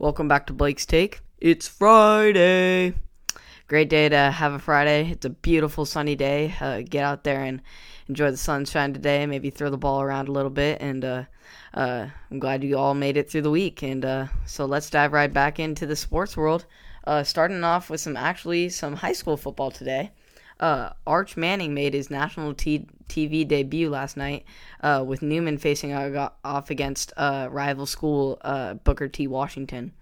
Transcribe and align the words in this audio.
Welcome 0.00 0.28
back 0.28 0.46
to 0.46 0.52
Blake's 0.52 0.86
Take. 0.86 1.22
It's 1.38 1.66
Friday. 1.66 2.94
Great 3.66 3.88
day 3.88 4.08
to 4.08 4.30
have 4.30 4.52
a 4.52 4.60
Friday. 4.60 5.10
It's 5.10 5.26
a 5.26 5.30
beautiful 5.30 5.84
sunny 5.84 6.14
day. 6.14 6.54
Uh, 6.60 6.82
get 6.88 7.02
out 7.02 7.24
there 7.24 7.42
and 7.42 7.60
enjoy 8.08 8.30
the 8.30 8.36
sunshine 8.36 8.92
today. 8.92 9.26
Maybe 9.26 9.50
throw 9.50 9.70
the 9.70 9.76
ball 9.76 10.00
around 10.00 10.28
a 10.28 10.32
little 10.32 10.52
bit. 10.52 10.80
And 10.80 11.04
uh, 11.04 11.24
uh, 11.74 12.06
I'm 12.30 12.38
glad 12.38 12.62
you 12.62 12.78
all 12.78 12.94
made 12.94 13.16
it 13.16 13.28
through 13.28 13.42
the 13.42 13.50
week. 13.50 13.82
And 13.82 14.04
uh, 14.04 14.26
so 14.46 14.66
let's 14.66 14.88
dive 14.88 15.12
right 15.12 15.32
back 15.32 15.58
into 15.58 15.84
the 15.84 15.96
sports 15.96 16.36
world. 16.36 16.66
Uh, 17.02 17.24
starting 17.24 17.64
off 17.64 17.90
with 17.90 18.00
some 18.00 18.16
actually 18.16 18.68
some 18.68 18.94
high 18.94 19.12
school 19.12 19.36
football 19.36 19.72
today. 19.72 20.12
Uh, 20.60 20.90
Arch 21.08 21.36
Manning 21.36 21.74
made 21.74 21.94
his 21.94 22.08
national 22.08 22.54
t- 22.54 22.86
TV 23.08 23.46
debut 23.46 23.90
last 23.90 24.16
night 24.16 24.44
uh, 24.82 25.04
with 25.06 25.22
Newman 25.22 25.58
facing 25.58 25.94
off 25.94 26.70
against 26.70 27.12
uh, 27.16 27.48
rival 27.50 27.86
school 27.86 28.38
uh, 28.42 28.74
Booker 28.74 29.08
T. 29.08 29.26
Washington. 29.26 29.92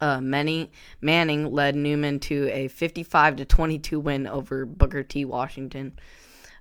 Uh, 0.00 0.20
Manning, 0.20 0.68
Manning 1.00 1.52
led 1.52 1.74
Newman 1.74 2.20
to 2.20 2.48
a 2.52 2.68
55 2.68 3.36
to 3.36 3.44
22 3.44 3.98
win 3.98 4.26
over 4.26 4.64
Booker 4.64 5.02
T. 5.02 5.24
Washington. 5.24 5.98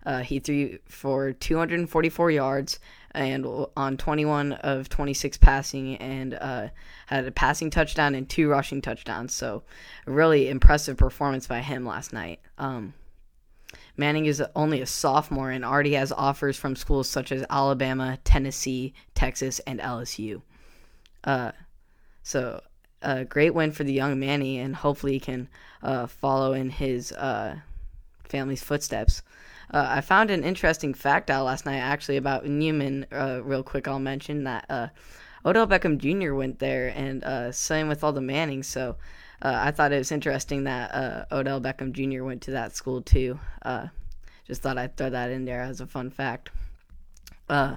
Uh, 0.06 0.20
he 0.20 0.40
threw 0.40 0.78
for 0.88 1.34
244 1.34 2.31
yards 2.31 2.80
and 3.12 3.45
on 3.76 3.98
21 3.98 4.54
of 4.54 4.88
26 4.90 5.38
passing 5.38 5.98
and 5.98 6.34
uh, 6.36 6.68
had 7.08 7.26
a 7.26 7.31
passing 7.31 7.70
touchdown 7.70 8.16
and 8.16 8.30
two 8.30 8.48
rushing 8.48 8.81
touchdowns. 8.81 9.34
So, 9.34 9.64
really 10.06 10.50
impressive 10.50 10.98
performance 10.98 11.48
by 11.48 11.62
him 11.62 11.86
last 11.86 12.14
night. 12.14 12.40
Um, 12.58 12.94
Manning 13.98 14.26
is 14.26 14.44
only 14.56 14.82
a 14.82 14.86
sophomore 14.86 15.52
and 15.52 15.66
already 15.66 15.94
has 15.94 16.12
offers 16.12 16.58
from 16.58 16.76
schools 16.76 17.10
such 17.10 17.32
as 17.32 17.46
Alabama, 17.50 18.18
Tennessee, 18.24 18.94
Texas, 19.16 19.60
and 19.60 19.80
LSU. 19.80 20.42
Uh, 21.24 21.52
so 22.24 22.62
a 23.02 23.26
great 23.26 23.54
win 23.54 23.72
for 23.72 23.84
the 23.84 23.94
young 23.94 24.20
Manny, 24.20 24.59
and 24.59 24.76
hopefully 24.76 25.14
he 25.14 25.20
can 25.20 25.48
uh, 25.82 26.08
follow 26.08 26.54
in 26.54 26.70
his 26.70 27.12
uh, 27.12 27.58
family's 28.24 28.64
footsteps. 28.64 29.24
Uh, 29.74 29.86
I 29.90 30.02
found 30.02 30.31
an 30.31 30.44
interesting 30.44 30.94
fact 30.94 31.30
out 31.30 31.46
last 31.46 31.66
night, 31.66 31.80
actually, 31.80 32.18
about 32.18 32.46
Newman. 32.46 33.06
Uh, 33.12 33.42
real 33.44 33.64
quick, 33.64 33.88
I'll 33.88 34.00
mention 34.00 34.46
that 34.46 34.66
uh, 34.70 34.88
Odell 35.46 35.68
Beckham 35.68 35.98
Jr. 35.98 36.34
went 36.34 36.59
there, 36.59 36.94
and 36.96 37.54
same 37.54 37.88
with 37.88 38.04
all 38.04 38.14
the 38.14 38.22
Mannings. 38.22 38.68
So 38.68 38.96
uh, 39.42 39.56
I 39.56 39.72
thought 39.72 39.92
it 39.92 39.98
was 39.98 40.12
interesting 40.12 40.64
that 40.64 40.94
uh, 40.94 41.26
Odell 41.32 41.62
Beckham 41.62 41.92
Jr. 41.92 42.24
went 42.24 42.42
to 42.44 42.52
that 42.52 42.76
school 42.76 43.02
too. 43.02 43.40
Uh, 43.62 43.88
just 44.46 44.62
thought 44.62 44.78
I'd 44.78 44.98
throw 44.98 45.10
that 45.10 45.30
in 45.30 45.46
there 45.46 45.62
as 45.62 45.82
a 45.82 45.86
fun 45.86 46.10
fact. 46.10 46.50
Uh, 47.48 47.76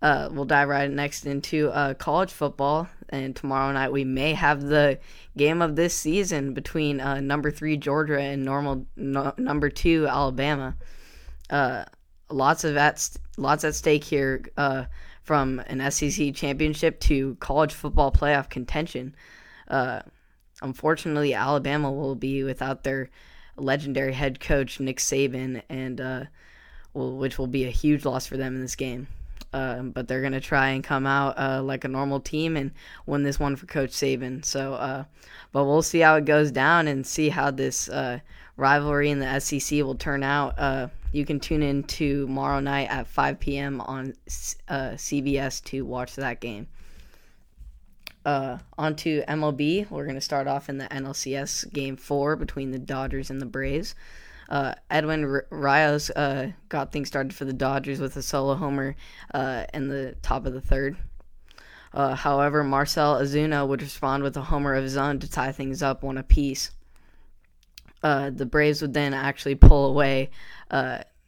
uh, 0.00 0.28
we'll 0.30 0.44
dive 0.44 0.68
right 0.68 0.88
next 0.88 1.26
into 1.26 1.70
uh, 1.70 1.94
college 1.94 2.30
football, 2.30 2.88
and 3.08 3.34
tomorrow 3.34 3.72
night 3.72 3.90
we 3.90 4.04
may 4.04 4.34
have 4.34 4.62
the 4.62 5.00
game 5.36 5.60
of 5.60 5.74
this 5.74 5.94
season 5.94 6.54
between 6.54 6.98
number 7.26 7.50
three 7.50 7.76
Georgia 7.76 8.20
and 8.20 8.44
normal 8.44 8.86
no, 8.94 9.32
number 9.36 9.68
two 9.68 10.06
Alabama. 10.06 10.76
lots 12.30 12.62
of 12.62 12.76
at 12.76 13.10
lots 13.36 13.64
at 13.64 13.74
stake 13.74 14.04
here, 14.04 14.44
from 15.22 15.58
an 15.66 15.90
SEC 15.90 16.32
championship 16.34 17.00
to 17.00 17.34
college 17.40 17.74
football 17.74 18.12
playoff 18.12 18.48
contention. 18.48 19.16
Unfortunately, 20.62 21.34
Alabama 21.34 21.90
will 21.90 22.14
be 22.14 22.42
without 22.42 22.82
their 22.82 23.10
legendary 23.56 24.12
head 24.12 24.40
coach 24.40 24.80
Nick 24.80 24.98
Saban, 24.98 25.62
and 25.68 26.00
uh, 26.00 26.24
will, 26.94 27.16
which 27.16 27.38
will 27.38 27.46
be 27.46 27.64
a 27.64 27.70
huge 27.70 28.04
loss 28.04 28.26
for 28.26 28.36
them 28.36 28.56
in 28.56 28.62
this 28.62 28.76
game. 28.76 29.06
Uh, 29.52 29.80
but 29.80 30.06
they're 30.06 30.20
gonna 30.20 30.40
try 30.40 30.70
and 30.70 30.84
come 30.84 31.06
out 31.06 31.38
uh, 31.38 31.62
like 31.62 31.84
a 31.84 31.88
normal 31.88 32.20
team 32.20 32.56
and 32.56 32.70
win 33.06 33.22
this 33.22 33.40
one 33.40 33.56
for 33.56 33.66
Coach 33.66 33.90
Saban. 33.90 34.44
So, 34.44 34.74
uh, 34.74 35.04
but 35.52 35.64
we'll 35.64 35.80
see 35.82 36.00
how 36.00 36.16
it 36.16 36.26
goes 36.26 36.50
down 36.50 36.86
and 36.86 37.06
see 37.06 37.30
how 37.30 37.50
this 37.50 37.88
uh, 37.88 38.18
rivalry 38.56 39.10
in 39.10 39.20
the 39.20 39.38
SEC 39.40 39.82
will 39.82 39.94
turn 39.94 40.22
out. 40.22 40.58
Uh, 40.58 40.88
you 41.12 41.24
can 41.24 41.40
tune 41.40 41.62
in 41.62 41.84
tomorrow 41.84 42.60
night 42.60 42.90
at 42.90 43.06
5 43.06 43.40
p.m. 43.40 43.80
on 43.80 44.12
CBS 44.28 45.64
to 45.64 45.86
watch 45.86 46.16
that 46.16 46.40
game 46.40 46.66
uh, 48.28 48.58
onto 48.76 49.24
MLB. 49.24 49.90
We're 49.90 50.04
going 50.04 50.14
to 50.14 50.20
start 50.20 50.46
off 50.46 50.68
in 50.68 50.76
the 50.76 50.84
NLCS 50.84 51.72
game 51.72 51.96
four 51.96 52.36
between 52.36 52.72
the 52.72 52.78
Dodgers 52.78 53.30
and 53.30 53.40
the 53.40 53.46
Braves. 53.46 53.94
Uh, 54.50 54.74
Edwin 54.90 55.24
R- 55.24 55.46
Rios 55.48 56.10
uh, 56.10 56.52
got 56.68 56.92
things 56.92 57.08
started 57.08 57.34
for 57.34 57.46
the 57.46 57.54
Dodgers 57.54 58.00
with 58.00 58.14
a 58.18 58.22
solo 58.22 58.54
homer 58.54 58.96
uh, 59.32 59.64
in 59.72 59.88
the 59.88 60.14
top 60.20 60.44
of 60.44 60.52
the 60.52 60.60
third. 60.60 60.98
Uh, 61.94 62.14
however, 62.14 62.62
Marcell 62.62 63.18
Ozuna 63.18 63.66
would 63.66 63.80
respond 63.80 64.22
with 64.22 64.36
a 64.36 64.42
homer 64.42 64.74
of 64.74 64.84
his 64.84 64.98
own 64.98 65.20
to 65.20 65.30
tie 65.30 65.52
things 65.52 65.82
up 65.82 66.02
one 66.02 66.18
apiece. 66.18 66.70
Uh, 68.02 68.28
the 68.28 68.44
Braves 68.44 68.82
would 68.82 68.92
then 68.92 69.14
actually 69.14 69.54
pull 69.54 69.86
away 69.86 70.28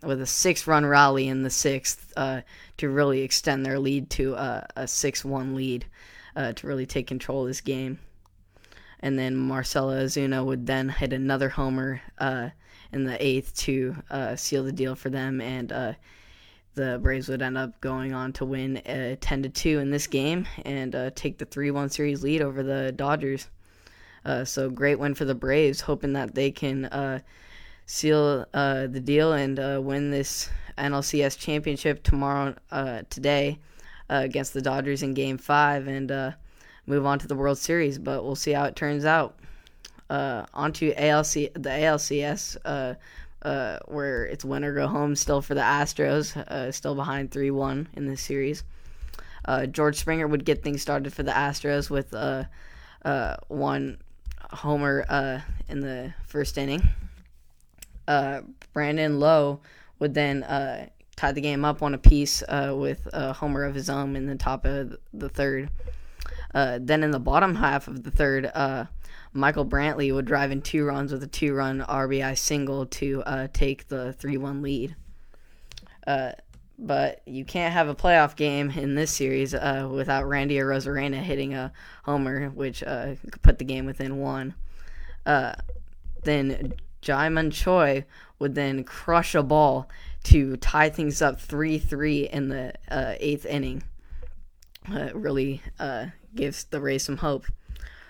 with 0.03 0.21
a 0.21 0.27
six-run 0.27 0.85
rally 0.85 1.29
in 1.29 1.45
the 1.45 1.51
sixth 1.51 2.13
to 2.15 2.89
really 2.91 3.23
extend 3.23 3.65
their 3.65 3.79
lead 3.79 4.11
to 4.11 4.35
a 4.35 4.87
six-one 4.87 5.55
lead 5.55 5.87
uh, 6.37 6.53
to 6.53 6.67
really 6.67 6.87
take 6.87 7.07
control 7.07 7.43
of 7.43 7.49
this 7.49 7.61
game. 7.61 7.99
And 9.01 9.19
then 9.19 9.37
Marcell 9.37 9.89
Ozuna 9.89 10.45
would 10.45 10.67
then 10.67 10.89
hit 10.89 11.13
another 11.13 11.49
homer 11.49 12.03
uh, 12.19 12.51
in 12.93 13.05
the 13.05 13.25
eighth 13.25 13.57
to 13.57 13.97
uh, 14.11 14.37
seal 14.37 14.65
the 14.65 14.73
deal 14.73 14.95
for 14.95 15.09
them, 15.09 15.41
and 15.41 15.73
uh, 15.73 15.93
the 16.75 16.99
Braves 17.03 17.29
would 17.29 17.41
end 17.41 17.57
up 17.57 17.81
going 17.81 18.13
on 18.13 18.33
to 18.35 18.45
win 18.45 18.77
uh, 18.79 19.17
10 19.21 19.45
to 19.45 19.49
2 19.49 19.79
in 19.79 19.91
this 19.91 20.07
game 20.07 20.47
and 20.65 20.95
uh, 20.95 21.11
take 21.15 21.39
the 21.39 21.45
3 21.45 21.71
1 21.71 21.89
series 21.89 22.23
lead 22.23 22.43
over 22.43 22.63
the 22.63 22.93
Dodgers. 22.93 23.49
so 24.45 24.69
great 24.69 24.99
win 24.99 25.15
for 25.15 25.25
the 25.25 25.35
Braves, 25.35 25.81
hoping 25.81 26.13
that 26.13 26.35
they 26.35 26.51
can 26.51 27.23
seal 27.87 28.47
the 28.53 29.03
deal 29.03 29.33
and 29.33 29.85
win 29.85 30.11
this 30.11 30.51
NLCS 30.77 31.39
championship 31.39 32.03
tomorrow, 32.03 32.55
today 33.09 33.59
uh, 34.11 34.23
against 34.25 34.53
the 34.53 34.61
Dodgers 34.61 35.03
in 35.03 35.15
Game 35.15 35.39
Five 35.39 35.87
and 35.87 36.11
uh, 36.11 36.33
move 36.87 37.07
on 37.07 37.19
to 37.21 37.29
the 37.29 37.37
World 37.37 37.59
Series. 37.59 37.99
But 37.99 38.25
we'll 38.25 38.35
see 38.35 38.53
how 38.53 38.65
it 38.65 38.77
turns 38.77 39.05
out. 39.05 39.37
Uh, 40.11 40.45
onto 40.53 40.93
ALC 40.97 41.33
the 41.55 41.71
ALCS, 41.71 42.57
uh, 42.65 42.95
uh, 43.43 43.79
where 43.87 44.27
it's 44.27 44.45
win 44.45 44.65
or 44.65 44.75
go 44.75 44.89
home 44.89 45.15
still 45.15 45.41
for 45.41 45.55
the 45.55 45.61
Astros, 45.61 46.37
uh, 46.37 46.73
still 46.73 46.97
behind 46.97 47.31
three 47.31 47.53
one 47.53 47.89
in 47.95 48.07
this 48.07 48.21
series. 48.21 48.65
George 49.71 49.97
Springer 49.97 50.29
would 50.29 50.45
get 50.45 50.63
things 50.63 50.83
started 50.83 51.13
for 51.13 51.23
the 51.23 51.33
Astros 51.33 51.91
with 51.91 52.13
one 53.49 53.99
homer 54.53 55.45
in 55.69 55.81
the 55.81 56.13
first 56.27 56.59
inning. 56.59 56.83
Brandon 58.07 59.21
Lowe 59.21 59.61
would 59.99 60.15
then 60.15 60.91
tied 61.21 61.35
the 61.35 61.41
game 61.43 61.67
up 61.67 61.83
one 61.83 61.93
apiece 61.93 62.43
uh, 62.49 62.75
with 62.75 63.07
a 63.13 63.35
homer 63.35 63.65
of 63.65 63.75
his 63.75 63.91
own 63.91 64.17
in 64.17 64.27
the 64.27 64.37
top 64.37 64.65
of 64.65 64.97
the 65.13 65.29
third. 65.29 65.69
Uh, 66.55 66.79
then 66.81 67.03
in 67.03 67.11
the 67.11 67.21
bottom 67.21 67.55
half 67.55 67.89
of 67.89 68.05
the 68.05 68.11
third, 68.11 68.51
uh, 68.55 68.87
Michael 69.35 69.67
Brantley 69.67 70.15
would 70.15 70.25
drive 70.25 70.51
in 70.51 70.63
two 70.63 70.87
runs 70.87 71.13
with 71.13 71.23
a 71.23 71.27
two-run 71.27 71.81
RBI 71.83 72.39
single 72.39 72.87
to 72.87 73.23
uh, 73.25 73.49
take 73.53 73.87
the 73.89 74.15
three-one 74.15 74.63
lead. 74.63 74.97
Uh, 76.07 76.33
but 76.79 77.21
you 77.27 77.45
can't 77.45 77.75
have 77.75 77.89
a 77.89 77.95
playoff 77.95 78.35
game 78.35 78.71
in 78.71 78.95
this 78.95 79.11
series 79.11 79.53
uh, 79.53 79.91
without 79.93 80.27
Randy 80.27 80.59
or 80.59 80.69
Arozarena 80.69 81.21
hitting 81.23 81.53
a 81.53 81.71
homer, 82.03 82.49
which 82.49 82.83
put 83.43 83.59
the 83.59 83.67
game 83.67 83.85
within 83.85 84.17
one. 84.17 84.55
then 85.27 86.73
Ji-Man 87.01 87.51
Choi 87.51 88.05
would 88.39 88.55
then 88.55 88.85
crush 88.85 89.35
a 89.35 89.43
ball 89.43 89.89
to 90.25 90.57
tie 90.57 90.91
things 90.91 91.23
up 91.23 91.41
3 91.41 91.79
3 91.79 92.29
in 92.29 92.49
the 92.49 92.75
uh, 92.91 93.15
eighth 93.19 93.47
inning. 93.47 93.83
Uh, 94.91 95.11
really 95.15 95.63
uh, 95.79 96.07
gives 96.35 96.65
the 96.65 96.81
Rays 96.81 97.05
some 97.05 97.19
hope. 97.19 97.47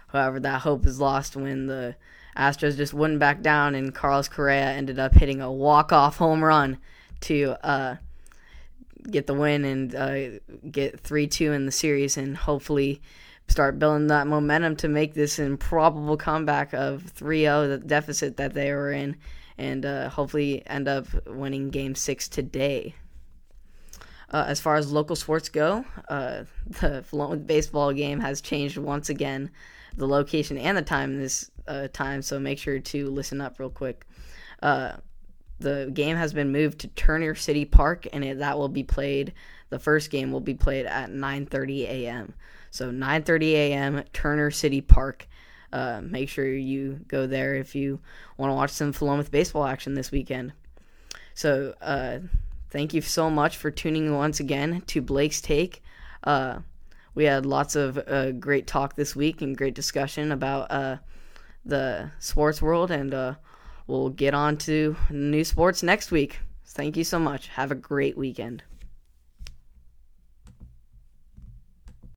However, 0.08 0.40
that 0.40 0.62
hope 0.62 0.86
is 0.86 1.00
lost 1.00 1.36
when 1.36 1.66
the 1.66 1.96
Astros 2.36 2.76
just 2.76 2.94
wouldn't 2.94 3.20
back 3.20 3.42
down, 3.42 3.74
and 3.74 3.94
Carlos 3.94 4.28
Correa 4.28 4.70
ended 4.70 4.98
up 4.98 5.14
hitting 5.14 5.40
a 5.40 5.52
walk 5.52 5.92
off 5.92 6.16
home 6.16 6.42
run 6.42 6.78
to 7.20 7.56
uh, 7.62 7.96
get 9.10 9.26
the 9.26 9.34
win 9.34 9.64
and 9.64 9.94
uh, 9.94 10.38
get 10.70 11.00
3 11.00 11.26
2 11.26 11.52
in 11.52 11.66
the 11.66 11.72
series, 11.72 12.16
and 12.16 12.36
hopefully 12.36 13.00
start 13.50 13.78
building 13.78 14.06
that 14.06 14.26
momentum 14.26 14.76
to 14.76 14.88
make 14.88 15.12
this 15.14 15.38
improbable 15.38 16.16
comeback 16.16 16.72
of 16.72 17.02
3 17.02 17.40
0, 17.40 17.68
the 17.68 17.78
deficit 17.78 18.36
that 18.36 18.54
they 18.54 18.72
were 18.72 18.92
in, 18.92 19.16
and 19.58 19.84
uh, 19.84 20.08
hopefully 20.08 20.62
end 20.66 20.88
up 20.88 21.06
winning 21.26 21.70
game 21.70 21.94
six 21.94 22.28
today. 22.28 22.94
Uh, 24.32 24.44
as 24.46 24.60
far 24.60 24.76
as 24.76 24.92
local 24.92 25.16
sports 25.16 25.48
go, 25.48 25.84
uh, 26.08 26.44
the 26.80 27.04
Philomath 27.10 27.46
baseball 27.46 27.92
game 27.92 28.20
has 28.20 28.40
changed 28.40 28.78
once 28.78 29.08
again, 29.08 29.50
the 29.96 30.06
location 30.06 30.56
and 30.56 30.78
the 30.78 30.82
time 30.82 31.18
this 31.18 31.50
uh, 31.66 31.88
time. 31.92 32.22
So 32.22 32.38
make 32.38 32.58
sure 32.58 32.78
to 32.78 33.10
listen 33.10 33.40
up 33.40 33.58
real 33.58 33.70
quick. 33.70 34.06
Uh, 34.62 34.92
the 35.58 35.90
game 35.92 36.16
has 36.16 36.32
been 36.32 36.52
moved 36.52 36.80
to 36.80 36.88
Turner 36.88 37.34
City 37.34 37.64
Park, 37.64 38.06
and 38.12 38.24
it, 38.24 38.38
that 38.38 38.56
will 38.56 38.68
be 38.68 38.84
played 38.84 39.34
The 39.70 39.78
first 39.78 40.10
game 40.10 40.32
will 40.32 40.40
be 40.40 40.54
played 40.54 40.86
at 40.86 41.10
9:30 41.10 41.82
a.m. 41.82 42.34
So 42.70 42.90
9:30 42.90 43.52
a.m. 43.52 44.04
Turner 44.12 44.50
City 44.50 44.80
Park. 44.80 45.26
Uh, 45.72 46.00
make 46.02 46.28
sure 46.28 46.52
you 46.52 47.00
go 47.06 47.26
there 47.26 47.54
if 47.54 47.74
you 47.76 48.00
want 48.36 48.50
to 48.50 48.54
watch 48.54 48.70
some 48.70 48.92
Philomath 48.92 49.30
baseball 49.30 49.64
action 49.64 49.94
this 49.94 50.10
weekend. 50.10 50.52
So 51.34 51.74
uh, 51.80 52.18
thank 52.70 52.92
you 52.92 53.00
so 53.00 53.30
much 53.30 53.56
for 53.56 53.70
tuning 53.70 54.06
in 54.06 54.14
once 54.14 54.40
again 54.40 54.82
to 54.88 55.00
Blake's 55.00 55.40
Take. 55.40 55.82
Uh, 56.24 56.58
we 57.14 57.24
had 57.24 57.46
lots 57.46 57.76
of 57.76 57.98
uh, 57.98 58.32
great 58.32 58.66
talk 58.66 58.94
this 58.96 59.14
week 59.14 59.42
and 59.42 59.56
great 59.56 59.74
discussion 59.74 60.32
about 60.32 60.70
uh, 60.70 60.96
the 61.64 62.10
sports 62.18 62.60
world, 62.62 62.90
and 62.90 63.14
uh, 63.14 63.34
we'll 63.86 64.10
get 64.10 64.34
on 64.34 64.56
to 64.58 64.96
new 65.10 65.44
sports 65.44 65.82
next 65.82 66.10
week. 66.10 66.40
Thank 66.66 66.96
you 66.96 67.04
so 67.04 67.18
much. 67.18 67.48
Have 67.48 67.70
a 67.70 67.76
great 67.76 68.16
weekend. 68.16 68.62